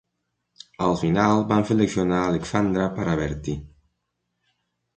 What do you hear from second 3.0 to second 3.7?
a Bertie.